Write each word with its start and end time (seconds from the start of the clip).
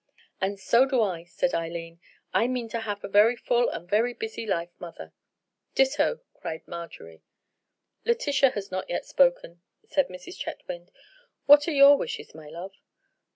"And 0.41 0.59
so 0.59 0.87
do 0.87 0.99
I," 1.03 1.25
said 1.25 1.53
Eileen. 1.53 1.99
"I 2.33 2.47
mean 2.47 2.67
to 2.69 2.79
have 2.79 3.03
a 3.03 3.07
very 3.07 3.35
full 3.35 3.69
and 3.69 3.87
very 3.87 4.15
busy 4.15 4.47
life, 4.47 4.71
mother." 4.79 5.13
"Ditto," 5.75 6.21
cried 6.33 6.67
Marjorie. 6.67 7.21
"Letitia 8.03 8.49
has 8.49 8.71
not 8.71 8.89
yet 8.89 9.05
spoken," 9.05 9.61
said 9.85 10.07
Mrs. 10.07 10.39
Chetwynd.—"What 10.39 11.67
are 11.67 11.71
your 11.73 11.97
wishes, 11.97 12.33
my 12.33 12.49
love?" 12.49 12.73